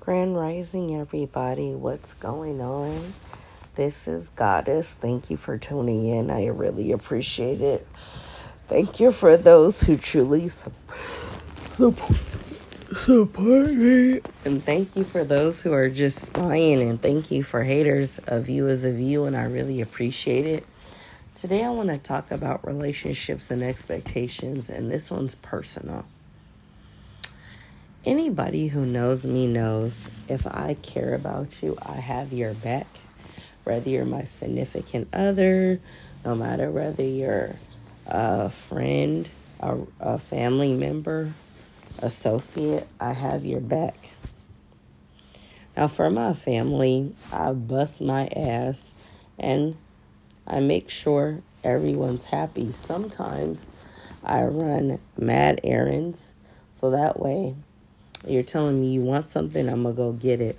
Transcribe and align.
Grand 0.00 0.34
Rising, 0.34 0.96
everybody. 0.96 1.74
What's 1.74 2.14
going 2.14 2.62
on? 2.62 3.12
This 3.74 4.08
is 4.08 4.30
Goddess. 4.30 4.94
Thank 4.94 5.28
you 5.28 5.36
for 5.36 5.58
tuning 5.58 6.06
in. 6.06 6.30
I 6.30 6.46
really 6.46 6.90
appreciate 6.90 7.60
it. 7.60 7.86
Thank 8.66 8.98
you 8.98 9.12
for 9.12 9.36
those 9.36 9.82
who 9.82 9.98
truly 9.98 10.48
su- 10.48 10.72
support, 11.66 12.18
support 12.96 13.68
me. 13.68 14.22
And 14.46 14.64
thank 14.64 14.96
you 14.96 15.04
for 15.04 15.22
those 15.22 15.60
who 15.60 15.74
are 15.74 15.90
just 15.90 16.18
spying. 16.18 16.80
And 16.80 17.00
thank 17.00 17.30
you 17.30 17.42
for 17.42 17.64
haters. 17.64 18.18
A 18.26 18.40
view 18.40 18.68
as 18.68 18.86
a 18.86 18.92
view, 18.92 19.26
and 19.26 19.36
I 19.36 19.44
really 19.44 19.82
appreciate 19.82 20.46
it. 20.46 20.66
Today, 21.34 21.62
I 21.62 21.68
want 21.68 21.90
to 21.90 21.98
talk 21.98 22.30
about 22.30 22.66
relationships 22.66 23.50
and 23.50 23.62
expectations, 23.62 24.70
and 24.70 24.90
this 24.90 25.10
one's 25.10 25.34
personal. 25.34 26.06
Anybody 28.06 28.68
who 28.68 28.86
knows 28.86 29.26
me 29.26 29.46
knows 29.46 30.08
if 30.26 30.46
I 30.46 30.74
care 30.80 31.14
about 31.14 31.62
you, 31.62 31.76
I 31.82 31.96
have 31.96 32.32
your 32.32 32.54
back. 32.54 32.86
Whether 33.64 33.90
you're 33.90 34.06
my 34.06 34.24
significant 34.24 35.08
other, 35.12 35.80
no 36.24 36.34
matter 36.34 36.70
whether 36.70 37.02
you're 37.02 37.56
a 38.06 38.48
friend, 38.48 39.28
a, 39.60 39.76
a 40.00 40.18
family 40.18 40.72
member, 40.72 41.34
associate, 41.98 42.88
I 42.98 43.12
have 43.12 43.44
your 43.44 43.60
back. 43.60 44.08
Now, 45.76 45.86
for 45.86 46.08
my 46.08 46.32
family, 46.32 47.14
I 47.30 47.52
bust 47.52 48.00
my 48.00 48.28
ass 48.28 48.92
and 49.38 49.76
I 50.46 50.60
make 50.60 50.88
sure 50.88 51.42
everyone's 51.62 52.26
happy. 52.26 52.72
Sometimes 52.72 53.66
I 54.24 54.44
run 54.44 55.00
mad 55.18 55.60
errands 55.62 56.32
so 56.72 56.90
that 56.92 57.20
way 57.20 57.56
you're 58.26 58.42
telling 58.42 58.80
me 58.80 58.92
you 58.92 59.02
want 59.02 59.26
something, 59.26 59.68
I'm 59.68 59.82
going 59.82 59.94
to 59.94 60.02
go 60.02 60.12
get 60.12 60.40
it. 60.40 60.58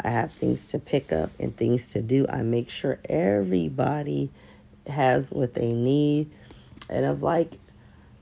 I 0.00 0.10
have 0.10 0.32
things 0.32 0.66
to 0.66 0.78
pick 0.78 1.12
up 1.12 1.30
and 1.38 1.56
things 1.56 1.86
to 1.88 2.02
do. 2.02 2.26
I 2.28 2.42
make 2.42 2.68
sure 2.68 2.98
everybody 3.08 4.30
has 4.86 5.30
what 5.30 5.54
they 5.54 5.72
need. 5.72 6.30
And 6.88 7.04
of 7.04 7.22
like 7.22 7.58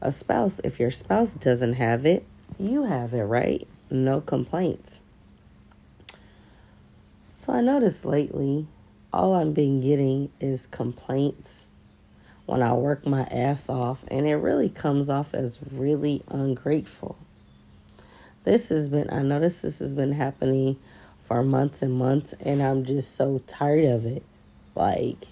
a 0.01 0.13
spouse, 0.13 0.61
if 0.63 0.79
your 0.79 0.91
spouse 0.91 1.35
doesn't 1.35 1.75
have 1.75 2.07
it, 2.07 2.25
you 2.59 2.85
have 2.85 3.13
it, 3.13 3.25
right? 3.25 3.67
No 3.91 4.21
complaints. 4.21 5.01
So 7.33 7.53
I 7.53 7.61
noticed 7.61 8.05
lately, 8.05 8.67
all 9.13 9.35
I'm 9.35 9.53
been 9.53 9.81
getting 9.81 10.31
is 10.41 10.67
complaints 10.67 11.67
when 12.47 12.63
I 12.63 12.73
work 12.75 13.07
my 13.07 13.23
ass 13.25 13.69
off, 13.69 14.05
and 14.09 14.27
it 14.27 14.37
really 14.37 14.69
comes 14.69 15.09
off 15.09 15.35
as 15.35 15.59
really 15.73 16.23
ungrateful. 16.29 17.17
This 18.45 18.69
has 18.69 18.91
been, 18.91 19.09
I 19.11 19.23
notice 19.23 19.63
this 19.63 19.79
has 19.79 19.95
been 19.95 20.13
happening 20.13 20.79
for 21.23 21.43
months 21.43 21.81
and 21.81 21.93
months, 21.93 22.35
and 22.41 22.63
I'm 22.63 22.85
just 22.85 23.17
so 23.17 23.41
tired 23.47 23.87
of 23.87 24.05
it. 24.05 24.23
Like, 24.75 25.27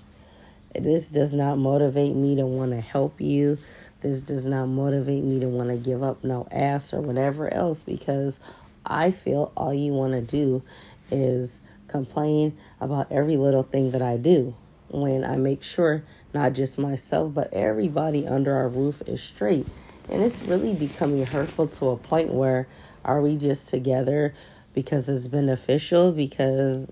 this 0.75 1.09
does 1.09 1.35
not 1.35 1.59
motivate 1.59 2.15
me 2.15 2.37
to 2.37 2.47
want 2.47 2.73
to 2.73 2.81
help 2.81 3.21
you. 3.21 3.59
This 4.01 4.23
does 4.23 4.47
not 4.47 4.67
motivate 4.67 5.23
me 5.23 5.41
to 5.41 5.47
want 5.47 5.69
to 5.69 5.77
give 5.77 6.03
up 6.03 6.25
no 6.25 6.49
ass 6.51 6.95
or 6.95 7.03
whatever 7.03 7.53
else 7.53 7.83
because 7.83 8.41
I 8.87 9.11
feel 9.11 9.53
all 9.57 9.75
you 9.75 9.93
want 9.93 10.13
to 10.13 10.23
do 10.23 10.63
is 11.11 11.61
complain 11.89 12.57
about 12.81 13.13
every 13.13 13.37
little 13.37 13.63
thing 13.63 13.91
that 13.91 14.01
I 14.01 14.17
do 14.17 14.55
when 14.89 15.23
I 15.25 15.37
make 15.37 15.63
sure 15.63 16.03
not 16.33 16.55
just 16.55 16.79
myself, 16.79 17.35
but 17.35 17.53
everybody 17.53 18.27
under 18.27 18.57
our 18.57 18.69
roof 18.69 19.03
is 19.07 19.23
straight. 19.23 19.67
And 20.09 20.23
it's 20.23 20.43
really 20.43 20.75
becoming 20.75 21.27
hurtful 21.27 21.69
to 21.69 21.91
a 21.91 21.97
point 21.97 22.33
where 22.33 22.67
are 23.05 23.21
we 23.21 23.37
just 23.37 23.69
together 23.69 24.35
because 24.75 25.09
it's 25.09 25.29
beneficial? 25.29 26.13
Because, 26.13 26.89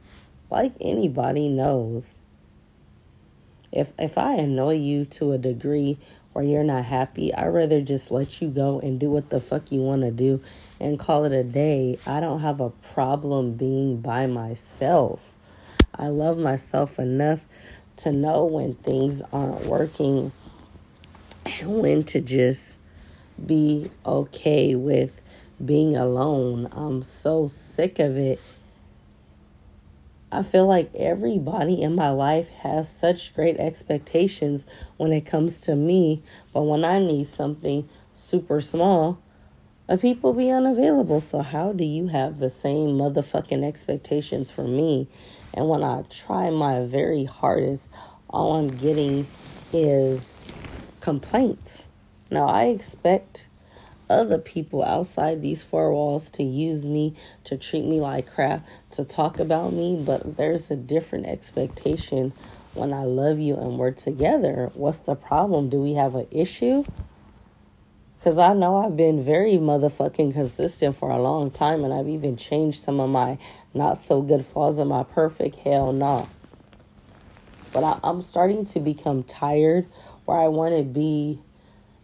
like 0.51 0.73
anybody 0.81 1.49
knows, 1.49 2.17
if 3.73 3.93
if 3.99 4.19
I 4.19 4.35
annoy 4.35 4.75
you 4.75 5.05
to 5.07 5.33
a 5.33 5.39
degree 5.39 5.99
where 6.33 6.45
you're 6.45 6.65
not 6.65 6.85
happy, 6.85 7.35
I'd 7.35 7.49
rather 7.49 7.81
just 7.81 8.11
let 8.11 8.41
you 8.41 8.49
go 8.49 8.81
and 8.81 9.01
do 9.01 9.11
what 9.11 9.31
the 9.31 9.41
fuck 9.41 9.73
you 9.73 9.81
want 9.81 10.03
to 10.03 10.11
do 10.11 10.41
and 10.79 10.99
call 10.99 11.25
it 11.25 11.33
a 11.33 11.43
day. 11.43 11.99
I 12.07 12.21
don't 12.21 12.41
have 12.41 12.61
a 12.61 12.71
problem 12.71 13.55
being 13.55 14.01
by 14.01 14.27
myself. 14.27 15.33
I 15.95 16.09
love 16.09 16.39
myself 16.39 16.99
enough 16.99 17.45
to 17.97 18.13
know 18.13 18.45
when 18.45 18.75
things 18.75 19.23
aren't 19.33 19.67
working 19.67 20.33
and 21.45 21.81
when 21.81 22.05
to 22.05 22.21
just 22.21 22.77
be 23.45 23.91
okay 24.07 24.75
with 24.75 25.20
being 25.65 25.97
alone. 25.97 26.69
I'm 26.73 27.03
so 27.03 27.49
sick 27.49 27.99
of 27.99 28.17
it. 28.17 28.41
I 30.33 30.43
feel 30.43 30.67
like 30.67 30.95
everybody 30.95 31.83
in 31.83 31.97
my 31.97 32.11
life 32.11 32.49
has 32.61 32.89
such 32.89 33.35
great 33.35 33.57
expectations 33.57 34.65
when 34.97 35.13
it 35.13 35.23
comes 35.27 35.59
to 35.61 35.75
me, 35.75 36.23
but 36.53 36.63
when 36.63 36.85
I 36.85 37.01
need 37.01 37.27
something 37.27 37.89
super 38.15 38.61
small, 38.61 39.19
the 39.89 39.99
people 39.99 40.33
be 40.33 40.51
unavailable. 40.51 41.21
So 41.21 41.43
how 41.43 41.73
do 41.73 41.83
you 41.83 42.07
have 42.09 42.39
the 42.39 42.49
same 42.49 42.91
motherfucking 42.91 43.65
expectations 43.65 44.49
for 44.49 44.63
me? 44.63 45.09
And 45.53 45.69
when 45.69 45.83
I 45.83 46.03
try 46.03 46.51
my 46.51 46.85
very 46.85 47.25
hardest, 47.25 47.91
all 48.29 48.53
I'm 48.53 48.69
getting 48.69 49.27
is 49.73 50.43
complaints. 51.01 51.87
Now 52.31 52.47
I 52.47 52.67
expect 52.67 53.49
other 54.11 54.39
people 54.39 54.83
outside 54.83 55.41
these 55.41 55.63
four 55.63 55.93
walls 55.93 56.29
to 56.31 56.43
use 56.43 56.85
me, 56.85 57.15
to 57.45 57.57
treat 57.57 57.85
me 57.85 58.01
like 58.01 58.31
crap, 58.31 58.67
to 58.93 59.05
talk 59.05 59.39
about 59.39 59.73
me, 59.73 60.03
but 60.05 60.37
there's 60.37 60.71
a 60.71 60.77
different 60.77 61.27
expectation 61.27 62.33
when 62.75 62.93
I 62.93 63.05
love 63.05 63.39
you 63.39 63.57
and 63.57 63.79
we're 63.79 63.93
together. 63.93 64.71
What's 64.75 64.99
the 64.99 65.15
problem? 65.15 65.69
Do 65.69 65.81
we 65.81 65.95
have 65.95 66.15
an 66.15 66.27
issue? 66.31 66.85
Because 68.19 68.39
I 68.39 68.53
know 68.53 68.77
I've 68.77 68.97
been 68.97 69.25
very 69.25 69.55
motherfucking 69.55 70.35
consistent 70.35 70.97
for 70.97 71.11
a 71.11 71.21
long 71.21 71.51
time 71.51 71.85
and 71.85 71.95
I've 71.95 72.09
even 72.09 72.37
changed 72.37 72.81
some 72.81 73.01
of 73.01 73.09
my 73.09 73.39
not 73.73 73.97
so 73.97 74.21
good 74.21 74.45
flaws 74.45 74.79
and 74.79 74.91
my 74.91 75.05
perfect. 75.05 75.57
Hell 75.57 75.93
no. 75.93 76.29
But 77.73 77.85
I, 77.85 78.01
I'm 78.05 78.21
starting 78.21 78.67
to 78.67 78.81
become 78.81 79.23
tired 79.23 79.87
where 80.27 80.39
I 80.39 80.49
want 80.49 80.77
to 80.77 80.83
be 80.83 81.41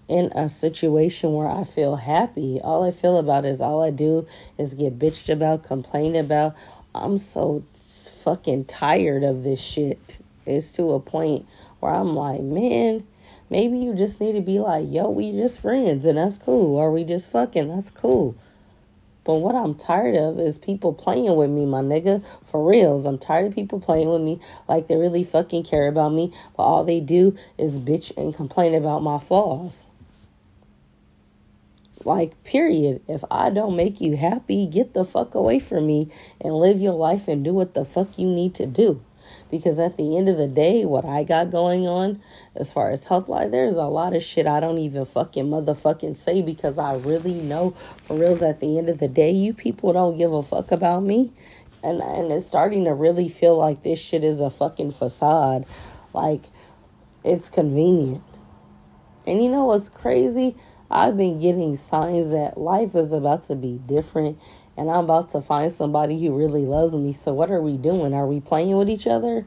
in 0.09 0.27
a 0.35 0.49
situation 0.49 1.33
where 1.33 1.49
I 1.49 1.65
feel 1.65 1.97
happy. 1.97 2.61
All 2.63 2.85
I 2.85 2.91
feel 2.91 3.19
about 3.19 3.45
is 3.45 3.61
all 3.61 3.83
I 3.83 3.91
do 3.91 4.27
is 4.59 4.75
get 4.75 4.99
bitched 4.99 5.33
about, 5.33 5.65
complain 5.65 6.15
about. 6.15 6.55
I'm 6.95 7.19
so 7.19 7.65
fucking 7.75 8.67
tired 8.67 9.25
of 9.25 9.43
this 9.43 9.61
shit. 9.61 10.19
It's 10.45 10.73
to 10.75 10.93
a 10.93 11.01
point 11.01 11.47
where 11.81 11.93
I'm 11.93 12.15
like, 12.15 12.41
man, 12.41 13.07
maybe 13.51 13.79
you 13.79 13.95
just 13.95 14.21
need 14.21 14.33
to 14.35 14.41
be 14.41 14.59
like, 14.59 14.87
yo, 14.89 15.11
we 15.11 15.33
just 15.33 15.61
friends 15.61 16.05
and 16.05 16.19
that's 16.19 16.39
cool. 16.39 16.77
Or 16.77 16.93
we 16.93 17.05
just 17.05 17.29
fucking, 17.29 17.69
that's 17.69 17.91
cool. 17.91 18.37
But 19.25 19.35
what 19.35 19.57
I'm 19.57 19.75
tired 19.75 20.15
of 20.15 20.39
is 20.39 20.57
people 20.57 20.93
playing 20.93 21.35
with 21.35 21.51
me, 21.51 21.67
my 21.67 21.81
nigga. 21.81 22.23
For 22.45 22.65
reals. 22.65 23.05
I'm 23.05 23.19
tired 23.19 23.47
of 23.47 23.55
people 23.57 23.81
playing 23.81 24.09
with 24.09 24.23
me 24.23 24.41
like 24.69 24.87
they 24.87 24.95
really 24.95 25.25
fucking 25.25 25.65
care 25.65 25.89
about 25.89 26.13
me. 26.13 26.33
But 26.57 26.63
all 26.63 26.85
they 26.85 27.01
do 27.01 27.37
is 27.59 27.81
bitch 27.81 28.17
and 28.17 28.33
complain 28.33 28.73
about 28.73 29.03
my 29.03 29.19
flaws. 29.19 29.87
Like, 32.05 32.43
period. 32.45 33.03
If 33.09 33.25
I 33.31 33.51
don't 33.51 33.77
make 33.77 34.01
you 34.01 34.17
happy, 34.17 34.67
get 34.67 34.95
the 34.95 35.05
fuck 35.05 35.35
away 35.35 35.59
from 35.59 35.87
me 35.87 36.11
and 36.41 36.55
live 36.55 36.81
your 36.81 36.95
life 36.95 37.27
and 37.29 37.45
do 37.45 37.53
what 37.53 37.75
the 37.75 37.85
fuck 37.85 38.19
you 38.19 38.29
need 38.29 38.55
to 38.57 38.67
do. 38.67 39.03
Because 39.51 39.79
at 39.79 39.97
the 39.97 40.17
end 40.17 40.29
of 40.29 40.37
the 40.37 40.49
day, 40.49 40.85
what 40.85 41.05
I 41.05 41.25
got 41.25 41.51
going 41.51 41.87
on 41.87 42.21
as 42.55 42.73
far 42.73 42.91
as 42.91 43.05
health 43.05 43.29
life, 43.29 43.51
there's 43.51 43.77
a 43.77 43.85
lot 43.85 44.15
of 44.15 44.23
shit 44.23 44.47
I 44.47 44.61
don't 44.61 44.79
even 44.79 45.05
fucking 45.05 45.47
motherfucking 45.47 46.17
say 46.17 46.43
because 46.43 46.79
I 46.79 46.97
really 46.97 47.35
know 47.35 47.71
for 47.97 48.17
reals 48.17 48.43
at 48.43 48.61
the 48.61 48.79
end 48.79 48.89
of 48.89 48.99
the 48.99 49.09
day, 49.09 49.31
you 49.31 49.53
people 49.53 49.93
don't 49.93 50.17
give 50.17 50.33
a 50.33 50.43
fuck 50.43 50.73
about 50.73 51.03
me. 51.03 51.33
And 51.83 52.01
and 52.01 52.33
it's 52.33 52.47
starting 52.47 52.85
to 52.85 52.95
really 52.95 53.29
feel 53.29 53.57
like 53.57 53.83
this 53.83 54.01
shit 54.01 54.25
is 54.25 54.41
a 54.41 54.51
fucking 54.51 54.93
facade. 54.93 55.67
Like 56.13 56.45
it's 57.25 57.49
convenient. 57.49 58.23
And 59.27 59.43
you 59.43 59.51
know 59.51 59.65
what's 59.65 59.89
crazy? 59.89 60.57
I've 60.91 61.17
been 61.17 61.41
getting 61.41 61.77
signs 61.77 62.31
that 62.31 62.59
life 62.59 62.95
is 62.95 63.13
about 63.13 63.45
to 63.45 63.55
be 63.55 63.81
different 63.87 64.39
and 64.77 64.91
I'm 64.91 65.05
about 65.05 65.31
to 65.31 65.41
find 65.41 65.73
somebody 65.73 66.23
who 66.23 66.37
really 66.37 66.67
loves 66.67 66.95
me. 66.95 67.13
So, 67.13 67.33
what 67.33 67.51
are 67.51 67.63
we 67.63 67.77
doing? 67.77 68.13
Are 68.13 68.27
we 68.27 68.41
playing 68.41 68.77
with 68.77 68.91
each 68.91 69.07
other? 69.07 69.47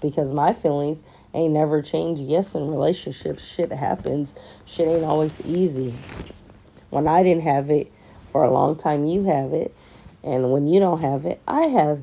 Because 0.00 0.32
my 0.32 0.52
feelings 0.52 1.02
ain't 1.34 1.54
never 1.54 1.80
changed. 1.82 2.22
Yes, 2.22 2.54
in 2.54 2.68
relationships, 2.68 3.44
shit 3.44 3.72
happens. 3.72 4.34
Shit 4.66 4.86
ain't 4.86 5.04
always 5.04 5.44
easy. 5.46 5.94
When 6.90 7.08
I 7.08 7.22
didn't 7.22 7.42
have 7.42 7.70
it 7.70 7.90
for 8.26 8.44
a 8.44 8.50
long 8.50 8.76
time, 8.76 9.04
you 9.06 9.24
have 9.24 9.52
it. 9.52 9.74
And 10.22 10.52
when 10.52 10.66
you 10.66 10.80
don't 10.80 11.00
have 11.00 11.24
it, 11.24 11.40
I 11.48 11.62
have 11.62 12.02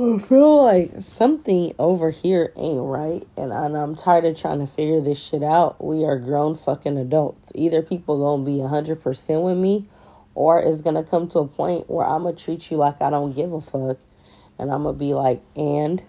I 0.00 0.16
feel 0.18 0.62
like 0.62 0.92
something 1.00 1.74
over 1.76 2.12
here 2.12 2.52
ain't 2.54 2.82
right, 2.82 3.26
and, 3.36 3.52
I'm 3.52 3.96
tired 3.96 4.26
of 4.26 4.40
trying 4.40 4.60
to 4.60 4.66
figure 4.66 5.00
this 5.00 5.18
shit 5.18 5.42
out. 5.42 5.84
We 5.84 6.04
are 6.04 6.16
grown 6.16 6.54
fucking 6.54 6.96
adults. 6.96 7.50
Either 7.56 7.82
people 7.82 8.20
gonna 8.20 8.44
be 8.44 8.58
100% 8.58 9.44
with 9.44 9.56
me, 9.56 9.88
Or 10.36 10.60
it's 10.60 10.82
to 10.82 11.02
come 11.02 11.26
to 11.30 11.40
a 11.40 11.48
point 11.48 11.90
where 11.90 12.06
I'm 12.06 12.22
to 12.22 12.32
treat 12.32 12.70
you 12.70 12.76
like 12.76 13.02
I 13.02 13.10
don't 13.10 13.34
give 13.34 13.52
a 13.52 13.60
fuck. 13.60 13.98
And 14.56 14.70
I'm 14.70 14.84
to 14.84 14.92
be 14.92 15.14
like, 15.14 15.42
and 15.56 16.00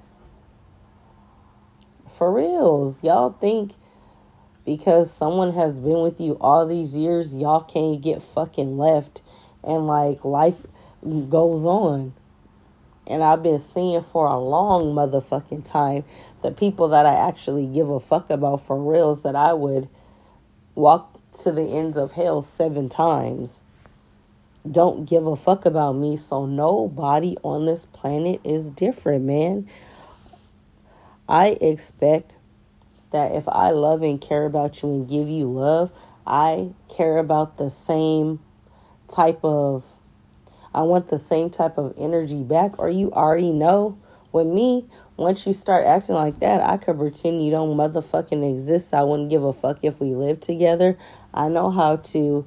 for 2.08 2.32
reals, 2.32 3.04
y'all 3.04 3.32
think 3.32 3.74
because 4.66 5.12
someone 5.12 5.54
has 5.54 5.80
been 5.80 6.02
with 6.02 6.22
you 6.22 6.34
all 6.40 6.68
these 6.68 6.96
years, 6.96 7.34
y'all 7.34 7.64
can't 7.64 8.02
get 8.02 8.22
fucking 8.22 8.78
left 8.78 9.24
and 9.64 9.88
like 9.88 10.24
life 10.24 10.62
goes 11.30 11.66
on. 11.66 12.14
And 13.10 13.24
I've 13.24 13.42
been 13.42 13.60
seeing 13.60 14.02
for 14.04 14.28
a 14.28 14.38
long 14.38 14.94
motherfucking 14.94 15.66
time 15.66 16.04
the 16.44 16.52
people 16.52 16.90
that 16.90 17.06
I 17.06 17.16
actually 17.16 17.68
give 17.68 17.90
a 17.90 18.00
fuck 18.00 18.30
about 18.30 18.66
for 18.66 18.78
reals 18.82 19.24
that 19.24 19.36
I 19.36 19.54
would 19.54 19.90
walk 20.76 21.20
to 21.42 21.52
the 21.52 21.64
ends 21.64 21.98
of 21.98 22.14
hell 22.14 22.42
seven 22.42 22.88
times 22.88 23.62
don't 24.70 25.06
give 25.06 25.26
a 25.26 25.36
fuck 25.36 25.66
about 25.66 25.94
me. 25.94 26.18
So 26.18 26.46
nobody 26.46 27.36
on 27.44 27.66
this 27.66 27.86
planet 27.86 28.42
is 28.44 28.70
different, 28.70 29.26
man. 29.26 29.68
I 31.28 31.58
expect 31.62 32.36
that 33.12 33.32
if 33.34 33.48
I 33.48 33.72
love 33.72 34.02
and 34.02 34.20
care 34.20 34.46
about 34.46 34.82
you 34.82 34.90
and 34.90 35.08
give 35.08 35.28
you 35.28 35.52
love, 35.52 35.92
I 36.26 36.72
care 36.90 37.18
about 37.18 37.58
the 37.58 37.70
same 37.70 38.40
type 39.08 39.40
of 39.44 39.84
I 40.74 40.84
want 40.84 41.10
the 41.10 41.18
same 41.18 41.50
type 41.50 41.78
of 41.78 41.94
energy 41.98 42.44
back 42.44 42.80
or 42.80 42.90
you 42.90 43.12
already 43.12 43.52
know 43.52 43.98
with 44.32 44.48
me 44.48 44.88
once 45.18 45.46
you 45.48 45.54
start 45.54 45.86
acting 45.86 46.16
like 46.16 46.40
that 46.40 46.62
I 46.62 46.78
could 46.78 46.98
pretend 46.98 47.44
you 47.44 47.52
don't 47.52 47.76
motherfucking 47.76 48.50
exist 48.50 48.94
I 48.94 49.04
wouldn't 49.04 49.30
give 49.30 49.44
a 49.44 49.54
fuck 49.54 49.84
if 49.84 50.00
we 50.00 50.14
lived 50.14 50.44
together 50.44 50.98
I 51.34 51.50
know 51.50 51.72
how 51.72 51.98
to 51.98 52.46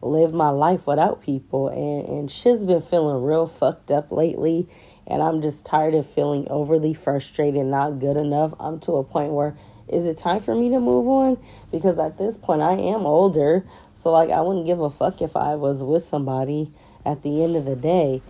live 0.00 0.34
my 0.34 0.48
life 0.48 0.86
without 0.86 1.22
people 1.22 1.68
and 1.68 2.06
and 2.08 2.30
shit's 2.30 2.64
been 2.64 2.82
feeling 2.82 3.22
real 3.22 3.46
fucked 3.46 3.90
up 3.90 4.10
lately 4.10 4.68
and 5.06 5.22
I'm 5.22 5.42
just 5.42 5.64
tired 5.64 5.94
of 5.94 6.08
feeling 6.08 6.46
overly 6.50 6.94
frustrated 6.94 7.66
not 7.66 8.00
good 8.00 8.16
enough 8.16 8.54
I'm 8.58 8.80
to 8.80 8.94
a 8.94 9.04
point 9.04 9.32
where 9.32 9.56
is 9.88 10.06
it 10.06 10.16
time 10.16 10.40
for 10.40 10.54
me 10.54 10.70
to 10.70 10.80
move 10.80 11.06
on? 11.06 11.38
Because 11.70 11.98
at 11.98 12.16
this 12.16 12.36
point, 12.36 12.62
I 12.62 12.72
am 12.72 13.04
older. 13.04 13.66
So, 13.92 14.10
like, 14.10 14.30
I 14.30 14.40
wouldn't 14.40 14.64
give 14.64 14.80
a 14.80 14.88
fuck 14.88 15.20
if 15.20 15.36
I 15.36 15.54
was 15.56 15.84
with 15.84 16.02
somebody 16.02 16.72
at 17.04 17.22
the 17.22 17.42
end 17.42 17.56
of 17.56 17.64
the 17.64 17.76
day. 17.76 18.22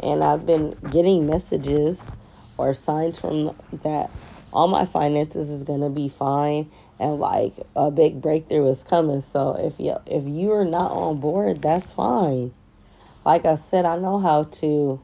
And 0.00 0.22
I've 0.22 0.46
been 0.46 0.76
getting 0.90 1.26
messages 1.26 2.08
or 2.56 2.74
signs 2.74 3.18
from 3.18 3.56
that 3.72 4.10
all 4.52 4.68
my 4.68 4.84
finances 4.84 5.50
is 5.50 5.64
going 5.64 5.80
to 5.80 5.88
be 5.88 6.08
fine 6.08 6.70
and 6.98 7.18
like 7.18 7.54
a 7.74 7.90
big 7.90 8.20
breakthrough 8.20 8.68
is 8.68 8.84
coming. 8.84 9.20
So 9.20 9.56
if 9.58 9.80
you 9.80 9.96
if 10.06 10.24
you 10.26 10.52
are 10.52 10.64
not 10.64 10.92
on 10.92 11.20
board, 11.20 11.62
that's 11.62 11.92
fine. 11.92 12.52
Like 13.24 13.44
I 13.44 13.56
said, 13.56 13.84
I 13.84 13.96
know 13.96 14.18
how 14.18 14.44
to 14.44 15.00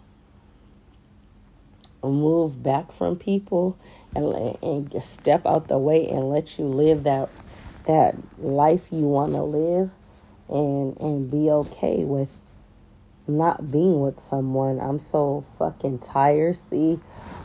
move 2.03 2.62
back 2.62 2.93
from 2.93 3.17
people 3.17 3.76
and 4.15 4.56
and 4.62 5.03
step 5.03 5.44
out 5.44 5.69
the 5.69 5.79
way 5.79 6.09
and 6.09 6.31
let 6.31 6.59
you 6.59 6.67
live 6.67 7.03
that 7.05 7.29
that 7.87 8.15
life 8.38 8.87
you 8.93 9.05
want 9.05 9.32
to 9.32 9.43
live 9.43 9.91
and 10.49 10.97
and 11.00 11.31
be 11.31 11.50
okay 11.50 12.05
with 12.05 12.38
not 13.28 13.70
being 13.70 14.00
with 14.00 14.19
someone. 14.19 14.80
I'm 14.80 14.98
so 14.98 15.44
fucking 15.58 16.00
tired. 16.00 16.56
See, 16.56 16.98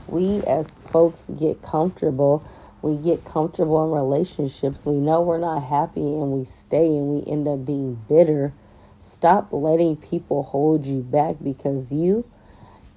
we 0.07 0.41
as 0.44 0.74
folks 0.74 1.30
get 1.38 1.62
comfortable. 1.62 2.50
We 2.81 2.97
get 2.97 3.24
comfortable 3.25 3.83
in 3.85 3.91
relationships. 3.91 4.85
We 4.85 4.95
know 4.95 5.21
we're 5.21 5.38
not 5.38 5.63
happy 5.63 6.01
and 6.01 6.31
we 6.31 6.45
stay 6.45 6.88
and 6.88 7.07
we 7.07 7.31
end 7.31 7.47
up 7.47 7.65
being 7.65 8.01
bitter. 8.09 8.53
Stop 9.00 9.50
letting 9.51 9.97
people 9.97 10.44
hold 10.44 10.85
you 10.85 11.01
back 11.01 11.35
because 11.44 11.91
you, 11.91 12.25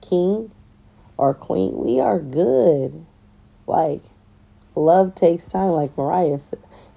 king 0.01 0.51
or 1.17 1.35
queen, 1.35 1.77
we 1.77 2.01
are 2.01 2.21
good. 2.21 3.05
Like, 3.67 4.03
love 4.75 5.15
takes 5.15 5.47
time, 5.47 5.71
like 5.71 5.97
Mariah 5.97 6.39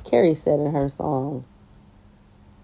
Carey 0.04 0.34
said 0.34 0.60
in 0.60 0.74
her 0.74 0.90
song. 0.90 1.46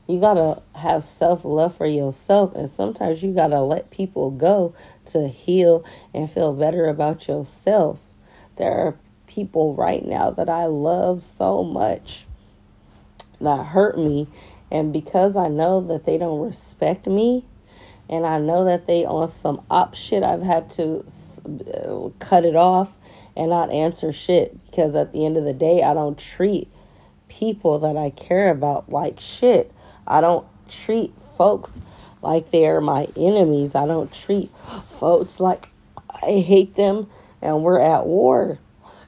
You 0.07 0.19
gotta 0.19 0.61
have 0.75 1.03
self 1.03 1.43
love 1.43 1.75
for 1.75 1.87
yourself, 1.87 2.55
and 2.55 2.69
sometimes 2.69 3.23
you 3.23 3.33
gotta 3.33 3.61
let 3.61 3.89
people 3.89 4.29
go 4.29 4.75
to 5.07 5.27
heal 5.27 5.83
and 6.13 6.29
feel 6.29 6.53
better 6.53 6.87
about 6.87 7.27
yourself. 7.27 7.99
There 8.57 8.71
are 8.71 8.95
people 9.25 9.73
right 9.73 10.05
now 10.05 10.29
that 10.29 10.49
I 10.49 10.65
love 10.65 11.23
so 11.23 11.63
much 11.63 12.27
that 13.41 13.65
hurt 13.65 13.97
me, 13.97 14.27
and 14.71 14.93
because 14.93 15.35
I 15.35 15.47
know 15.47 15.81
that 15.81 16.05
they 16.05 16.19
don't 16.19 16.39
respect 16.39 17.07
me, 17.07 17.43
and 18.07 18.27
I 18.27 18.37
know 18.37 18.65
that 18.65 18.85
they 18.85 19.05
on 19.05 19.27
some 19.27 19.61
op 19.71 19.95
shit, 19.95 20.21
I've 20.21 20.43
had 20.43 20.69
to 20.71 21.03
uh, 21.73 22.09
cut 22.19 22.45
it 22.45 22.55
off 22.55 22.91
and 23.35 23.49
not 23.49 23.71
answer 23.71 24.11
shit 24.11 24.63
because 24.65 24.95
at 24.95 25.11
the 25.11 25.25
end 25.25 25.37
of 25.37 25.43
the 25.43 25.53
day, 25.53 25.81
I 25.81 25.93
don't 25.93 26.17
treat 26.17 26.69
people 27.27 27.79
that 27.79 27.97
I 27.97 28.11
care 28.11 28.51
about 28.51 28.89
like 28.89 29.19
shit. 29.19 29.71
I 30.07 30.21
don't 30.21 30.45
treat 30.69 31.13
folks 31.37 31.79
like 32.21 32.51
they're 32.51 32.81
my 32.81 33.07
enemies. 33.15 33.75
I 33.75 33.85
don't 33.85 34.11
treat 34.11 34.49
folks 34.87 35.39
like 35.39 35.69
I 36.23 36.39
hate 36.39 36.75
them 36.75 37.07
and 37.41 37.63
we're 37.63 37.79
at 37.79 38.05
war 38.05 38.59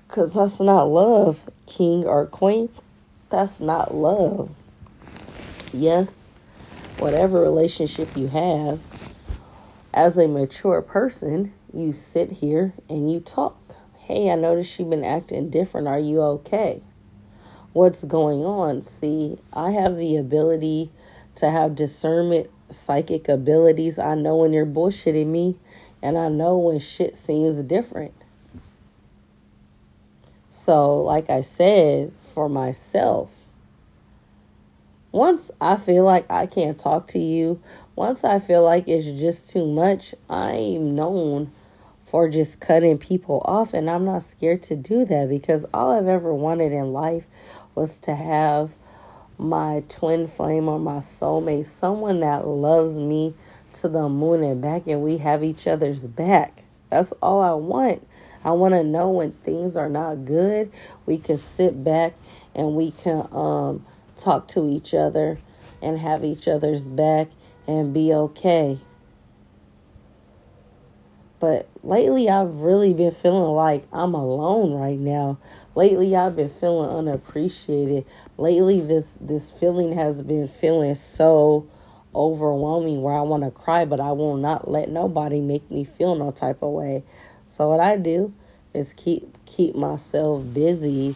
because 0.07 0.35
that's 0.35 0.59
not 0.59 0.83
love, 0.83 1.49
king 1.65 2.05
or 2.05 2.25
queen. 2.25 2.69
That's 3.29 3.59
not 3.59 3.93
love. 3.93 4.51
Yes, 5.73 6.27
whatever 6.99 7.41
relationship 7.41 8.15
you 8.15 8.27
have, 8.29 8.79
as 9.93 10.17
a 10.17 10.27
mature 10.27 10.81
person, 10.81 11.53
you 11.73 11.91
sit 11.91 12.31
here 12.33 12.73
and 12.87 13.11
you 13.11 13.19
talk. 13.19 13.57
Hey, 13.99 14.29
I 14.29 14.35
noticed 14.35 14.79
you've 14.79 14.89
been 14.89 15.03
acting 15.03 15.49
different. 15.49 15.87
Are 15.87 15.99
you 15.99 16.21
okay? 16.21 16.81
What's 17.73 18.03
going 18.03 18.43
on? 18.43 18.83
See, 18.83 19.37
I 19.53 19.71
have 19.71 19.97
the 19.97 20.15
ability 20.17 20.89
to 21.35 21.51
have 21.51 21.75
discernment, 21.75 22.49
psychic 22.69 23.29
abilities. 23.29 23.99
I 23.99 24.15
know 24.15 24.37
when 24.37 24.53
you're 24.53 24.65
bullshitting 24.65 25.27
me, 25.27 25.55
and 26.01 26.17
I 26.17 26.29
know 26.29 26.57
when 26.57 26.79
shit 26.79 27.15
seems 27.15 27.61
different. 27.63 28.13
So, 30.49 31.01
like 31.01 31.29
I 31.29 31.41
said, 31.41 32.11
for 32.21 32.49
myself, 32.49 33.29
once 35.11 35.51
I 35.61 35.75
feel 35.75 36.03
like 36.03 36.29
I 36.29 36.45
can't 36.45 36.79
talk 36.79 37.07
to 37.09 37.19
you, 37.19 37.61
once 37.95 38.23
I 38.23 38.39
feel 38.39 38.63
like 38.63 38.87
it's 38.87 39.05
just 39.05 39.49
too 39.49 39.65
much, 39.65 40.13
I'm 40.29 40.95
known 40.95 41.51
for 42.05 42.29
just 42.29 42.59
cutting 42.59 42.97
people 42.97 43.41
off. 43.45 43.73
And 43.73 43.89
I'm 43.89 44.05
not 44.05 44.23
scared 44.23 44.63
to 44.63 44.75
do 44.75 45.05
that 45.05 45.29
because 45.29 45.65
all 45.73 45.91
I've 45.91 46.07
ever 46.07 46.33
wanted 46.33 46.71
in 46.71 46.93
life 46.93 47.23
was 47.77 47.99
to 47.99 48.15
have 48.15 48.71
my 49.37 49.83
twin 49.87 50.27
flame 50.27 50.67
or 50.67 50.79
my 50.79 50.97
soulmate, 50.97 51.67
someone 51.67 52.21
that 52.21 52.47
loves 52.47 52.97
me 52.97 53.35
to 53.75 53.87
the 53.87 54.09
moon 54.09 54.43
and 54.43 54.59
back, 54.59 54.87
and 54.87 55.03
we 55.03 55.17
have 55.17 55.43
each 55.43 55.67
other's 55.67 56.07
back. 56.07 56.63
That's 56.89 57.13
all 57.21 57.39
I 57.39 57.53
want. 57.53 58.05
I 58.43 58.51
want 58.51 58.73
to 58.73 58.83
know 58.83 59.11
when 59.11 59.33
things 59.33 59.77
are 59.77 59.89
not 59.89 60.25
good, 60.25 60.71
we 61.05 61.19
can 61.19 61.37
sit 61.37 61.83
back 61.83 62.15
and 62.55 62.75
we 62.75 62.89
can 62.89 63.27
um, 63.31 63.85
talk 64.17 64.47
to 64.49 64.67
each 64.67 64.95
other 64.95 65.37
and 65.79 65.99
have 65.99 66.23
each 66.23 66.47
other's 66.47 66.83
back 66.83 67.27
and 67.67 67.93
be 67.93 68.11
okay. 68.11 68.79
But 71.39 71.69
lately, 71.83 72.29
I've 72.29 72.61
really 72.61 72.93
been 72.93 73.11
feeling 73.11 73.53
like 73.53 73.85
I'm 73.93 74.15
alone 74.15 74.73
right 74.73 74.97
now. 74.97 75.37
Lately, 75.75 76.15
I've 76.15 76.35
been 76.35 76.49
feeling 76.49 76.89
unappreciated. 76.89 78.05
Lately, 78.37 78.81
this 78.81 79.17
this 79.21 79.51
feeling 79.51 79.93
has 79.93 80.23
been 80.23 80.47
feeling 80.47 80.95
so 80.95 81.67
overwhelming 82.15 83.03
where 83.03 83.13
I 83.13 83.21
want 83.21 83.43
to 83.43 83.51
cry, 83.51 83.85
but 83.85 83.99
I 83.99 84.11
will 84.13 84.37
not 84.37 84.69
let 84.69 84.89
nobody 84.89 85.39
make 85.39 85.69
me 85.69 85.83
feel 85.83 86.15
no 86.15 86.31
type 86.31 86.63
of 86.63 86.71
way. 86.71 87.03
So 87.45 87.69
what 87.69 87.79
I 87.79 87.97
do 87.97 88.33
is 88.73 88.93
keep 88.93 89.37
keep 89.45 89.75
myself 89.75 90.43
busy 90.53 91.15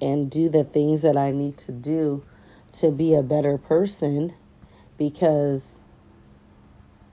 and 0.00 0.30
do 0.30 0.48
the 0.48 0.64
things 0.64 1.02
that 1.02 1.16
I 1.16 1.30
need 1.32 1.58
to 1.58 1.72
do 1.72 2.24
to 2.72 2.90
be 2.90 3.14
a 3.14 3.22
better 3.22 3.58
person 3.58 4.32
because 4.96 5.79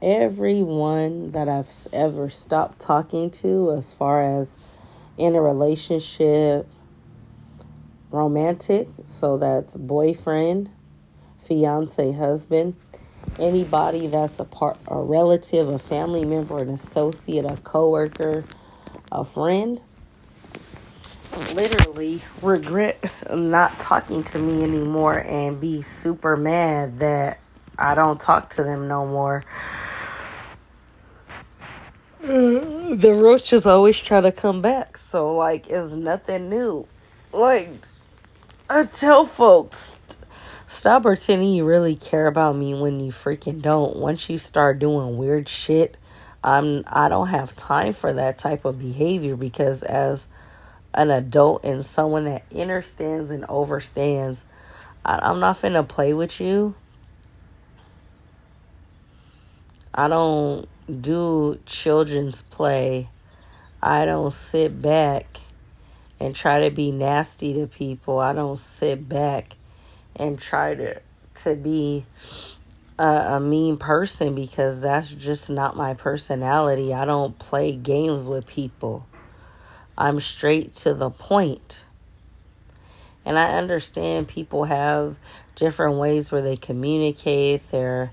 everyone 0.01 1.31
that 1.31 1.49
I've 1.49 1.69
ever 1.91 2.29
stopped 2.29 2.79
talking 2.79 3.31
to, 3.31 3.73
as 3.73 3.93
far 3.93 4.21
as 4.39 4.57
in 5.17 5.35
a 5.35 5.41
relationship, 5.41 6.67
romantic, 8.11 8.87
so 9.03 9.37
that's 9.37 9.75
boyfriend, 9.75 10.69
fiance, 11.39 12.11
husband, 12.11 12.75
anybody 13.39 14.07
that's 14.07 14.39
a 14.39 14.45
part, 14.45 14.77
a 14.87 14.97
relative, 14.97 15.67
a 15.67 15.79
family 15.79 16.25
member, 16.25 16.59
an 16.59 16.69
associate, 16.69 17.45
a 17.45 17.57
coworker, 17.57 18.43
a 19.11 19.25
friend, 19.25 19.81
literally 21.53 22.21
regret 22.41 23.03
not 23.31 23.79
talking 23.79 24.23
to 24.23 24.39
me 24.39 24.63
anymore 24.63 25.17
and 25.19 25.59
be 25.59 25.81
super 25.81 26.35
mad 26.35 26.99
that 26.99 27.39
I 27.77 27.95
don't 27.95 28.19
talk 28.19 28.49
to 28.51 28.63
them 28.63 28.87
no 28.87 29.05
more. 29.05 29.43
The 32.27 33.13
roaches 33.13 33.65
always 33.65 33.97
try 34.01 34.19
to 34.19 34.33
come 34.33 34.61
back, 34.61 34.97
so 34.97 35.33
like 35.33 35.69
it's 35.69 35.93
nothing 35.93 36.49
new. 36.49 36.85
Like 37.31 37.87
I 38.69 38.83
tell 38.83 39.25
folks, 39.25 40.01
stop 40.67 41.03
pretending 41.03 41.53
you 41.53 41.63
really 41.63 41.95
care 41.95 42.27
about 42.27 42.57
me 42.57 42.73
when 42.73 42.99
you 42.99 43.13
freaking 43.13 43.61
don't. 43.61 43.95
Once 43.95 44.29
you 44.29 44.37
start 44.37 44.77
doing 44.77 45.15
weird 45.15 45.47
shit, 45.47 45.95
I'm 46.43 46.83
I 46.87 47.07
don't 47.07 47.29
have 47.29 47.55
time 47.55 47.93
for 47.93 48.11
that 48.11 48.37
type 48.37 48.65
of 48.65 48.77
behavior 48.77 49.37
because 49.37 49.81
as 49.83 50.27
an 50.93 51.11
adult 51.11 51.63
and 51.63 51.85
someone 51.85 52.25
that 52.25 52.43
understands 52.53 53.31
and 53.31 53.43
overstands, 53.43 54.43
I, 55.05 55.19
I'm 55.21 55.39
not 55.39 55.61
finna 55.61 55.87
play 55.87 56.13
with 56.13 56.41
you. 56.41 56.75
I 59.93 60.09
don't 60.09 60.67
do 60.89 61.59
children's 61.65 62.41
play. 62.41 63.09
I 63.81 64.05
don't 64.05 64.31
sit 64.31 64.81
back 64.81 65.41
and 66.19 66.35
try 66.35 66.61
to 66.61 66.71
be 66.71 66.91
nasty 66.91 67.53
to 67.53 67.67
people. 67.67 68.19
I 68.19 68.33
don't 68.33 68.57
sit 68.57 69.07
back 69.07 69.55
and 70.15 70.39
try 70.39 70.75
to 70.75 71.01
to 71.35 71.55
be 71.55 72.05
a, 72.97 73.03
a 73.03 73.39
mean 73.39 73.77
person 73.77 74.33
because 74.33 74.81
that's 74.81 75.11
just 75.11 75.49
not 75.49 75.75
my 75.75 75.93
personality. 75.93 76.93
I 76.93 77.05
don't 77.05 77.37
play 77.37 77.75
games 77.75 78.25
with 78.25 78.47
people. 78.47 79.05
I'm 79.97 80.19
straight 80.19 80.73
to 80.77 80.93
the 80.93 81.09
point. 81.09 81.83
And 83.25 83.37
I 83.37 83.57
understand 83.57 84.27
people 84.27 84.63
have 84.65 85.17
different 85.55 85.97
ways 85.97 86.31
where 86.31 86.41
they 86.41 86.55
communicate, 86.55 87.69
their 87.71 88.11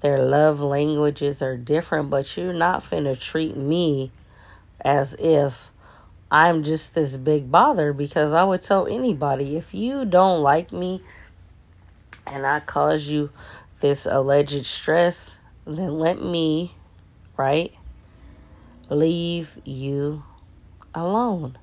their 0.00 0.18
love 0.18 0.60
languages 0.60 1.42
are 1.42 1.56
different, 1.56 2.10
but 2.10 2.36
you're 2.36 2.52
not 2.52 2.84
finna 2.84 3.18
treat 3.18 3.56
me 3.56 4.12
as 4.80 5.14
if 5.18 5.70
I'm 6.30 6.62
just 6.62 6.94
this 6.94 7.16
big 7.16 7.50
bother 7.50 7.92
because 7.92 8.32
I 8.32 8.44
would 8.44 8.62
tell 8.62 8.86
anybody 8.86 9.56
if 9.56 9.74
you 9.74 10.04
don't 10.04 10.42
like 10.42 10.72
me 10.72 11.02
and 12.26 12.46
I 12.46 12.60
cause 12.60 13.08
you 13.08 13.30
this 13.80 14.06
alleged 14.06 14.66
stress, 14.66 15.34
then 15.64 15.98
let 15.98 16.22
me, 16.22 16.72
right, 17.36 17.72
leave 18.90 19.58
you 19.64 20.24
alone. 20.94 21.58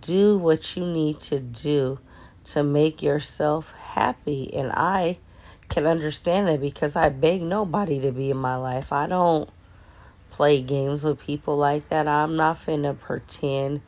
Do 0.00 0.36
what 0.36 0.76
you 0.76 0.86
need 0.86 1.20
to 1.20 1.40
do 1.40 1.98
to 2.46 2.62
make 2.62 3.02
yourself 3.02 3.72
happy. 3.72 4.52
And 4.54 4.70
I 4.72 5.18
can 5.68 5.86
understand 5.86 6.48
that 6.48 6.60
because 6.60 6.96
I 6.96 7.08
beg 7.08 7.42
nobody 7.42 8.00
to 8.00 8.12
be 8.12 8.30
in 8.30 8.36
my 8.36 8.56
life. 8.56 8.92
I 8.92 9.06
don't 9.06 9.48
play 10.30 10.60
games 10.60 11.04
with 11.04 11.20
people 11.20 11.56
like 11.56 11.88
that. 11.88 12.08
I'm 12.08 12.36
not 12.36 12.64
finna 12.64 12.98
pretend 12.98 13.80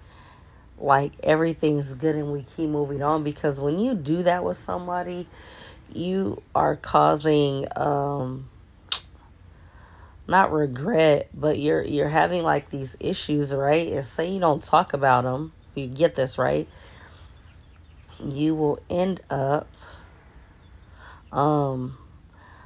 like 0.78 1.12
everything's 1.22 1.94
good 1.94 2.16
and 2.16 2.32
we 2.32 2.44
keep 2.56 2.68
moving 2.68 3.02
on 3.02 3.24
because 3.24 3.58
when 3.60 3.78
you 3.78 3.94
do 3.94 4.22
that 4.22 4.44
with 4.44 4.56
somebody, 4.56 5.26
you 5.92 6.42
are 6.54 6.76
causing 6.76 7.66
um 7.76 8.48
not 10.28 10.52
regret, 10.52 11.28
but 11.32 11.58
you're 11.58 11.82
you're 11.82 12.08
having 12.08 12.42
like 12.42 12.70
these 12.70 12.96
issues, 13.00 13.54
right? 13.54 13.88
And 13.88 14.06
say 14.06 14.30
you 14.30 14.40
don't 14.40 14.62
talk 14.62 14.92
about 14.92 15.24
them, 15.24 15.52
you 15.74 15.86
get 15.86 16.14
this, 16.16 16.36
right? 16.38 16.68
You 18.22 18.54
will 18.54 18.80
end 18.90 19.20
up 19.30 19.68
um 21.32 21.98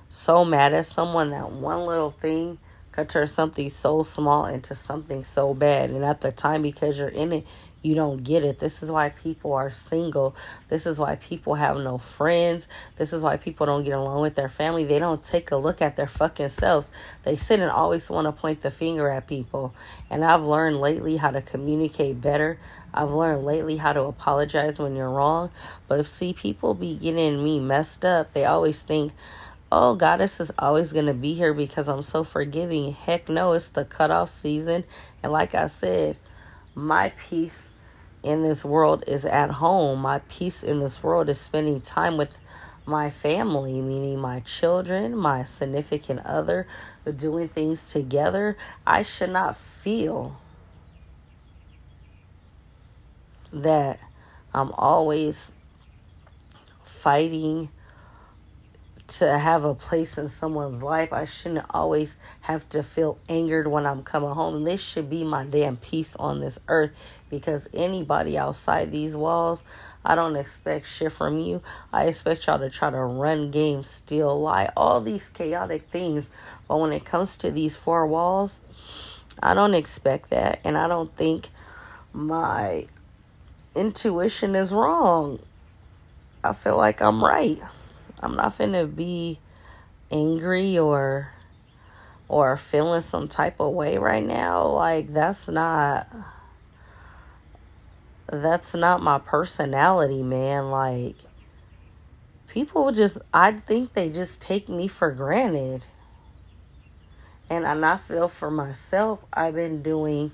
so 0.08 0.44
mad 0.44 0.74
at 0.74 0.86
someone 0.86 1.30
that 1.30 1.50
one 1.50 1.86
little 1.86 2.10
thing 2.10 2.58
could 2.92 3.08
turn 3.08 3.28
something 3.28 3.70
so 3.70 4.02
small 4.02 4.46
into 4.46 4.74
something 4.74 5.24
so 5.24 5.54
bad. 5.54 5.90
And 5.90 6.04
at 6.04 6.20
the 6.20 6.32
time, 6.32 6.62
because 6.62 6.98
you're 6.98 7.08
in 7.08 7.32
it, 7.32 7.46
you 7.82 7.94
don't 7.94 8.22
get 8.22 8.44
it. 8.44 8.58
This 8.58 8.82
is 8.82 8.90
why 8.90 9.08
people 9.08 9.54
are 9.54 9.70
single. 9.70 10.36
This 10.68 10.84
is 10.84 10.98
why 10.98 11.14
people 11.14 11.54
have 11.54 11.78
no 11.78 11.96
friends. 11.96 12.68
This 12.96 13.12
is 13.12 13.22
why 13.22 13.38
people 13.38 13.64
don't 13.64 13.84
get 13.84 13.96
along 13.96 14.20
with 14.20 14.34
their 14.34 14.50
family. 14.50 14.84
They 14.84 14.98
don't 14.98 15.24
take 15.24 15.50
a 15.50 15.56
look 15.56 15.80
at 15.80 15.96
their 15.96 16.06
fucking 16.06 16.50
selves. 16.50 16.90
They 17.24 17.36
sit 17.36 17.60
and 17.60 17.70
always 17.70 18.10
want 18.10 18.26
to 18.26 18.32
point 18.32 18.60
the 18.60 18.70
finger 18.70 19.08
at 19.08 19.26
people. 19.26 19.74
And 20.10 20.24
I've 20.24 20.42
learned 20.42 20.80
lately 20.80 21.16
how 21.16 21.30
to 21.30 21.40
communicate 21.40 22.20
better. 22.20 22.58
I've 22.92 23.10
learned 23.10 23.44
lately 23.44 23.76
how 23.76 23.92
to 23.92 24.02
apologize 24.02 24.78
when 24.78 24.96
you're 24.96 25.10
wrong. 25.10 25.50
But 25.88 26.06
see, 26.06 26.32
people 26.32 26.74
be 26.74 26.94
getting 26.96 27.42
me 27.42 27.60
messed 27.60 28.04
up. 28.04 28.32
They 28.32 28.44
always 28.44 28.80
think, 28.80 29.12
oh, 29.70 29.94
Goddess 29.94 30.40
is 30.40 30.50
always 30.58 30.92
going 30.92 31.06
to 31.06 31.14
be 31.14 31.34
here 31.34 31.54
because 31.54 31.88
I'm 31.88 32.02
so 32.02 32.24
forgiving. 32.24 32.92
Heck 32.92 33.28
no, 33.28 33.52
it's 33.52 33.68
the 33.68 33.84
cutoff 33.84 34.30
season. 34.30 34.84
And 35.22 35.32
like 35.32 35.54
I 35.54 35.66
said, 35.66 36.16
my 36.74 37.12
peace 37.28 37.70
in 38.22 38.42
this 38.42 38.64
world 38.64 39.04
is 39.06 39.24
at 39.24 39.50
home. 39.50 40.00
My 40.00 40.20
peace 40.28 40.62
in 40.62 40.80
this 40.80 41.02
world 41.02 41.28
is 41.28 41.40
spending 41.40 41.80
time 41.80 42.16
with 42.16 42.36
my 42.86 43.10
family, 43.10 43.80
meaning 43.80 44.18
my 44.18 44.40
children, 44.40 45.16
my 45.16 45.44
significant 45.44 46.20
other, 46.24 46.66
doing 47.16 47.48
things 47.48 47.88
together. 47.88 48.56
I 48.86 49.02
should 49.02 49.30
not 49.30 49.56
feel 49.56 50.40
that 53.52 53.98
I'm 54.54 54.72
always 54.72 55.52
fighting 56.84 57.70
to 59.08 59.38
have 59.38 59.64
a 59.64 59.74
place 59.74 60.16
in 60.18 60.28
someone's 60.28 60.82
life. 60.82 61.12
I 61.12 61.24
shouldn't 61.24 61.66
always 61.70 62.16
have 62.42 62.68
to 62.68 62.82
feel 62.82 63.18
angered 63.28 63.66
when 63.66 63.84
I'm 63.84 64.02
coming 64.02 64.30
home. 64.30 64.62
This 64.62 64.80
should 64.80 65.10
be 65.10 65.24
my 65.24 65.44
damn 65.44 65.76
peace 65.76 66.14
on 66.16 66.40
this 66.40 66.60
earth 66.68 66.92
because 67.28 67.68
anybody 67.74 68.38
outside 68.38 68.92
these 68.92 69.16
walls, 69.16 69.64
I 70.04 70.14
don't 70.14 70.36
expect 70.36 70.86
shit 70.86 71.10
from 71.10 71.40
you. 71.40 71.60
I 71.92 72.04
expect 72.04 72.46
y'all 72.46 72.60
to 72.60 72.70
try 72.70 72.90
to 72.90 72.98
run 72.98 73.50
games, 73.50 73.88
steal, 73.88 74.40
lie, 74.40 74.70
all 74.76 75.00
these 75.00 75.28
chaotic 75.28 75.88
things. 75.90 76.30
But 76.68 76.78
when 76.78 76.92
it 76.92 77.04
comes 77.04 77.36
to 77.38 77.50
these 77.50 77.76
four 77.76 78.06
walls, 78.06 78.60
I 79.42 79.54
don't 79.54 79.74
expect 79.74 80.30
that. 80.30 80.60
And 80.62 80.78
I 80.78 80.86
don't 80.86 81.14
think 81.16 81.48
my 82.12 82.86
intuition 83.74 84.54
is 84.54 84.72
wrong. 84.72 85.40
I 86.42 86.52
feel 86.52 86.76
like 86.76 87.00
I'm 87.00 87.22
right. 87.22 87.60
I'm 88.20 88.36
not 88.36 88.56
finna 88.56 88.94
be 88.94 89.38
angry 90.10 90.78
or 90.78 91.30
or 92.28 92.56
feeling 92.56 93.00
some 93.00 93.28
type 93.28 93.60
of 93.60 93.72
way 93.72 93.98
right 93.98 94.24
now. 94.24 94.66
Like 94.66 95.12
that's 95.12 95.48
not 95.48 96.06
that's 98.26 98.74
not 98.74 99.02
my 99.02 99.18
personality, 99.18 100.22
man. 100.22 100.70
Like 100.70 101.16
people 102.48 102.92
just 102.92 103.18
I 103.32 103.52
think 103.52 103.94
they 103.94 104.08
just 104.08 104.40
take 104.40 104.68
me 104.68 104.88
for 104.88 105.10
granted. 105.10 105.82
And 107.48 107.66
I 107.66 107.96
feel 107.96 108.28
for 108.28 108.48
myself, 108.48 109.18
I've 109.32 109.56
been 109.56 109.82
doing 109.82 110.30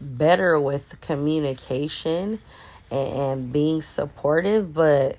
better 0.00 0.58
with 0.58 1.00
communication 1.00 2.40
and, 2.90 3.52
being 3.52 3.82
supportive, 3.82 4.74
but 4.74 5.18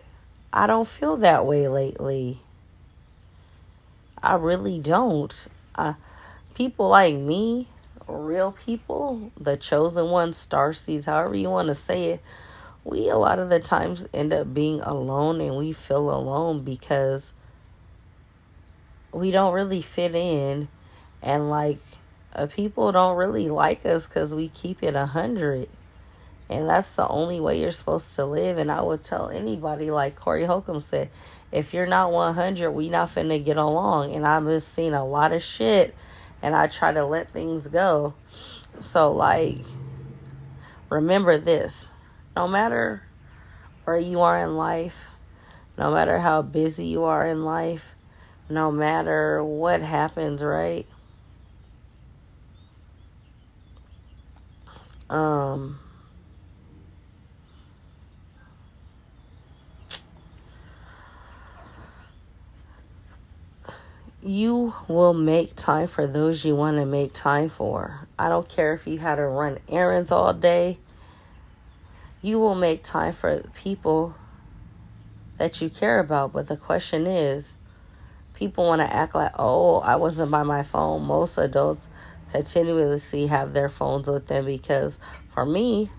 I 0.52 0.68
don't 0.68 0.88
feel 0.88 1.18
that 1.18 1.46
way 1.46 1.68
lately. 1.68 2.42
I 4.22 4.36
really 4.36 4.80
don't. 4.80 5.34
Uh, 5.76 5.94
people 6.54 6.90
like 6.90 7.16
me, 7.16 7.68
real 8.08 8.52
people, 8.52 9.32
the 9.40 9.58
chosen 9.58 10.10
ones, 10.10 10.38
star 10.38 10.74
seeds, 10.74 11.06
however 11.06 11.36
you 11.36 11.50
want 11.50 11.70
to 11.70 11.76
say 11.76 12.10
it, 12.10 12.22
we 12.84 13.10
a 13.10 13.18
lot 13.18 13.40
of 13.40 13.50
the 13.50 13.60
times 13.60 14.08
end 14.14 14.34
up 14.34 14.54
being 14.54 14.82
alone 14.82 15.40
and 15.40 15.56
we 15.56 15.72
feel 15.72 16.10
alone 16.10 16.64
because 16.64 17.34
we 19.12 19.30
don't 19.30 19.54
really 19.54 19.82
fit 19.82 20.16
in 20.16 20.68
and 21.22 21.50
like 21.50 21.80
uh, 22.34 22.48
people 22.48 22.92
don't 22.92 23.18
really 23.18 23.50
like 23.50 23.86
us 23.86 24.08
because 24.08 24.34
we 24.34 24.48
keep 24.48 24.82
it 24.82 24.96
a 24.96 25.08
hundred 25.08 25.68
and 26.52 26.70
that's 26.70 26.96
the 26.96 27.08
only 27.08 27.40
way 27.40 27.62
you're 27.62 27.72
supposed 27.72 28.14
to 28.16 28.26
live. 28.26 28.58
And 28.58 28.70
I 28.70 28.82
would 28.82 29.06
tell 29.06 29.30
anybody, 29.30 29.90
like 29.90 30.18
Corey 30.18 30.44
Holcomb 30.44 30.82
said, 30.82 31.10
if 31.50 31.74
you're 31.74 31.88
not 31.88 32.12
100, 32.12 32.72
we 32.72 32.90
not 32.90 33.10
finna 33.10 33.44
get 33.44 33.56
along. 33.56 34.14
And 34.14 34.28
I've 34.28 34.46
just 34.46 34.74
seen 34.74 34.94
a 34.94 35.06
lot 35.06 35.32
of 35.32 35.42
shit 35.42 35.96
and 36.42 36.54
I 36.54 36.68
try 36.68 36.92
to 36.92 37.06
let 37.06 37.32
things 37.32 37.68
go. 37.68 38.16
So, 38.80 39.14
like, 39.14 39.60
remember 40.90 41.38
this 41.38 41.90
no 42.36 42.50
matter 42.50 43.04
where 43.86 43.98
you 43.98 44.20
are 44.20 44.42
in 44.42 44.58
life, 44.58 44.96
no 45.78 45.94
matter 45.94 46.20
how 46.20 46.42
busy 46.42 46.88
you 46.88 47.04
are 47.04 47.26
in 47.26 47.46
life, 47.46 47.92
no 48.50 48.72
matter 48.72 49.42
what 49.42 49.82
happens, 49.82 50.44
right? 50.44 50.86
Um, 55.10 55.80
you 64.24 64.74
will 64.88 65.14
make 65.14 65.56
time 65.56 65.88
for 65.88 66.06
those 66.06 66.46
you 66.46 66.56
want 66.56 66.78
to 66.78 66.86
make 66.86 67.14
time 67.14 67.50
for. 67.50 68.08
I 68.20 68.30
don't 68.30 68.48
care 68.48 68.74
if 68.74 68.86
you 68.86 69.00
had 69.00 69.16
to 69.16 69.26
run 69.26 69.58
errands 69.68 70.12
all 70.12 70.34
day. 70.34 70.78
You 72.22 72.40
will 72.40 72.54
make 72.54 72.84
time 72.84 73.14
for 73.14 73.42
people 73.56 74.16
that 75.38 75.60
you 75.60 75.70
care 75.70 76.00
about. 76.00 76.34
But 76.34 76.48
the 76.48 76.58
question 76.58 77.08
is, 77.08 77.56
people 78.36 78.68
want 78.68 78.82
to 78.82 78.94
act 78.94 79.16
like, 79.16 79.32
oh, 79.40 79.80
I 79.80 79.96
wasn't 79.96 80.30
by 80.30 80.44
my 80.44 80.62
phone. 80.62 81.04
Most 81.04 81.40
adults 81.40 81.90
continuously 82.32 83.28
have 83.28 83.54
their 83.54 83.70
phones 83.70 84.08
with 84.08 84.28
them 84.28 84.46
because 84.46 85.00
for 85.30 85.46
me 85.46 85.90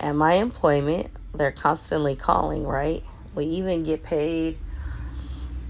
and 0.00 0.16
my 0.16 0.34
employment, 0.34 1.10
they're 1.34 1.52
constantly 1.52 2.16
calling, 2.16 2.64
right? 2.64 3.04
We 3.34 3.44
even 3.44 3.84
get 3.84 4.02
paid 4.02 4.58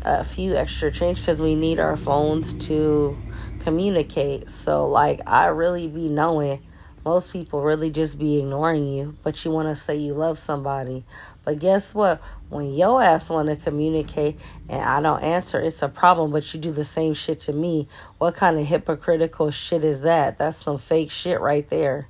a 0.03 0.25
few 0.25 0.57
extra 0.57 0.91
change 0.91 1.19
because 1.19 1.41
we 1.41 1.55
need 1.55 1.79
our 1.79 1.97
phones 1.97 2.55
to 2.67 3.17
communicate. 3.61 4.51
So, 4.51 4.89
like, 4.89 5.21
I 5.27 5.47
really 5.47 5.89
be 5.89 6.09
knowing 6.09 6.63
most 7.05 7.33
people 7.33 7.63
really 7.63 7.91
just 7.91 8.19
be 8.19 8.39
ignoring 8.39 8.87
you, 8.87 9.17
but 9.23 9.45
you 9.45 9.51
want 9.51 9.69
to 9.69 9.77
say 9.77 9.97
you 9.97 10.15
love 10.15 10.39
somebody. 10.39 11.05
But 11.45 11.59
guess 11.59 11.95
what? 11.95 12.21
When 12.51 12.75
your 12.75 13.03
ass 13.03 13.31
want 13.31 13.49
to 13.49 13.57
communicate 13.57 14.39
and 14.69 14.83
I 14.83 15.01
don't 15.01 15.23
answer, 15.23 15.61
it's 15.61 15.83
a 15.83 15.89
problem, 15.89 16.33
but 16.33 16.53
you 16.53 16.61
do 16.61 16.73
the 16.73 16.85
same 16.85 17.15
shit 17.15 17.41
to 17.41 17.53
me. 17.53 17.89
What 18.19 18.35
kind 18.35 18.59
of 18.59 18.67
hypocritical 18.67 19.51
shit 19.51 19.85
is 19.85 20.03
that? 20.03 20.39
That's 20.39 20.59
some 20.59 20.79
fake 20.79 21.11
shit 21.11 21.41
right 21.41 21.69
there. 21.71 22.09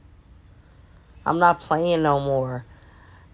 I'm 1.25 1.39
not 1.39 1.61
playing 1.61 2.03
no 2.03 2.19
more. 2.19 2.65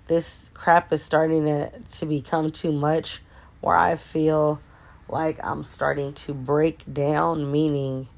This 0.06 0.50
crap 0.52 0.92
is 0.92 1.02
starting 1.02 1.46
to, 1.46 1.70
to 1.70 2.06
become 2.06 2.50
too 2.50 2.72
much 2.72 3.22
where 3.64 3.76
I 3.76 3.96
feel 3.96 4.60
like 5.08 5.42
I'm 5.42 5.64
starting 5.64 6.12
to 6.12 6.34
break 6.34 6.82
down, 6.92 7.50
meaning 7.50 8.08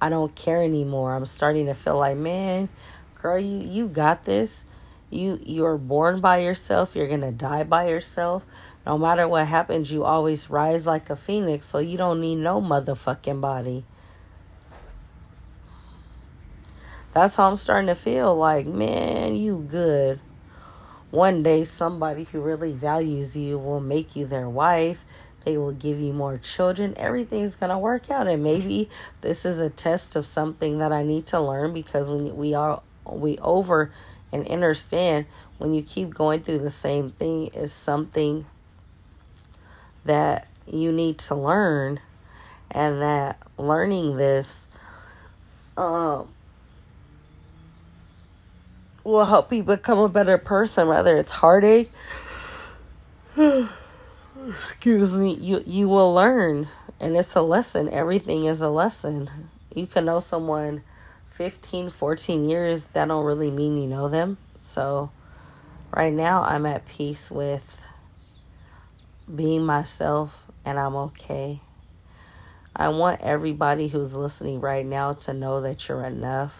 I 0.00 0.08
don't 0.08 0.32
care 0.36 0.62
anymore. 0.62 1.14
I'm 1.14 1.26
starting 1.26 1.66
to 1.66 1.74
feel 1.74 1.98
like, 1.98 2.16
man, 2.16 2.68
girl, 3.20 3.38
you 3.38 3.58
you 3.58 3.88
got 3.88 4.24
this. 4.24 4.64
You 5.10 5.40
you're 5.44 5.78
born 5.78 6.20
by 6.20 6.38
yourself. 6.38 6.94
You're 6.94 7.08
to 7.08 7.32
die 7.32 7.64
by 7.64 7.88
yourself. 7.88 8.44
No 8.86 8.96
matter 8.96 9.26
what 9.26 9.48
happens, 9.48 9.90
you 9.90 10.04
always 10.04 10.48
rise 10.48 10.86
like 10.86 11.10
a 11.10 11.16
phoenix, 11.16 11.66
so 11.66 11.78
you 11.78 11.98
don't 11.98 12.20
need 12.20 12.36
no 12.36 12.60
motherfucking 12.60 13.40
body. 13.40 13.84
That's 17.12 17.34
how 17.34 17.48
I'm 17.48 17.56
starting 17.56 17.88
to 17.88 17.96
feel 17.96 18.36
like, 18.36 18.66
man, 18.66 19.34
you 19.34 19.66
good. 19.68 20.20
One 21.14 21.42
day 21.42 21.64
somebody 21.64 22.24
who 22.24 22.40
really 22.40 22.72
values 22.72 23.36
you 23.36 23.56
will 23.58 23.80
make 23.80 24.16
you 24.16 24.26
their 24.26 24.48
wife 24.48 25.04
they 25.44 25.58
will 25.58 25.72
give 25.72 26.00
you 26.00 26.12
more 26.12 26.38
children. 26.38 26.94
Everything's 26.96 27.54
going 27.54 27.70
to 27.70 27.78
work 27.78 28.10
out. 28.10 28.26
And 28.26 28.42
maybe 28.42 28.88
this 29.20 29.44
is 29.44 29.60
a 29.60 29.70
test 29.70 30.16
of 30.16 30.26
something 30.26 30.78
that 30.78 30.92
I 30.92 31.02
need 31.02 31.26
to 31.26 31.40
learn 31.40 31.72
because 31.72 32.10
when 32.10 32.36
we 32.36 32.54
are, 32.54 32.82
we 33.06 33.38
over 33.38 33.92
and 34.32 34.48
understand 34.48 35.26
when 35.58 35.74
you 35.74 35.82
keep 35.82 36.14
going 36.14 36.40
through 36.40 36.58
the 36.58 36.70
same 36.70 37.10
thing 37.10 37.48
is 37.48 37.72
something 37.72 38.46
that 40.04 40.48
you 40.66 40.90
need 40.90 41.18
to 41.18 41.34
learn 41.34 42.00
and 42.70 43.00
that 43.00 43.38
learning 43.58 44.16
this 44.16 44.66
um, 45.76 46.28
will 49.04 49.26
help 49.26 49.52
you 49.52 49.62
become 49.62 49.98
a 49.98 50.08
better 50.08 50.38
person 50.38 50.88
whether 50.88 51.16
it's 51.16 51.32
heartache 51.32 51.92
excuse 54.48 55.14
me, 55.14 55.34
you 55.34 55.62
you 55.66 55.88
will 55.88 56.14
learn 56.14 56.68
and 57.00 57.16
it's 57.16 57.34
a 57.34 57.42
lesson. 57.42 57.88
Everything 57.88 58.44
is 58.44 58.60
a 58.60 58.68
lesson. 58.68 59.30
You 59.74 59.86
can 59.86 60.04
know 60.04 60.20
someone 60.20 60.82
15, 61.30 61.90
14 61.90 62.48
years, 62.48 62.86
that 62.92 63.08
don't 63.08 63.24
really 63.24 63.50
mean 63.50 63.76
you 63.76 63.88
know 63.88 64.08
them. 64.08 64.38
So 64.58 65.10
right 65.90 66.12
now 66.12 66.42
I'm 66.42 66.66
at 66.66 66.86
peace 66.86 67.30
with 67.30 67.80
being 69.34 69.64
myself 69.64 70.42
and 70.64 70.78
I'm 70.78 70.94
okay. 70.94 71.60
I 72.76 72.88
want 72.88 73.20
everybody 73.20 73.88
who's 73.88 74.14
listening 74.14 74.60
right 74.60 74.86
now 74.86 75.12
to 75.12 75.32
know 75.32 75.60
that 75.60 75.88
you're 75.88 76.04
enough, 76.04 76.54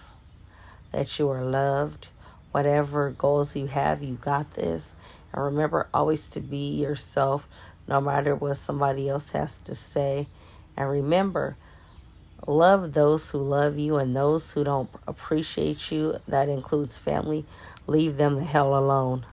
that 0.92 1.18
you 1.18 1.28
are 1.30 1.44
loved. 1.44 2.09
Whatever 2.54 3.10
goals 3.10 3.56
you 3.56 3.66
have, 3.66 4.00
you 4.00 4.14
got 4.14 4.54
this. 4.54 4.94
And 5.32 5.42
remember 5.42 5.88
always 5.92 6.28
to 6.28 6.40
be 6.40 6.68
yourself 6.68 7.48
no 7.88 8.00
matter 8.00 8.36
what 8.36 8.58
somebody 8.58 9.08
else 9.08 9.32
has 9.32 9.56
to 9.64 9.74
say. 9.74 10.28
And 10.76 10.88
remember, 10.88 11.56
love 12.46 12.92
those 12.92 13.30
who 13.30 13.38
love 13.38 13.76
you 13.76 13.96
and 13.96 14.14
those 14.14 14.52
who 14.52 14.62
don't 14.62 14.88
appreciate 15.08 15.90
you. 15.90 16.20
That 16.28 16.48
includes 16.48 16.96
family. 16.96 17.44
Leave 17.88 18.18
them 18.18 18.36
the 18.36 18.44
hell 18.44 18.78
alone. 18.78 19.22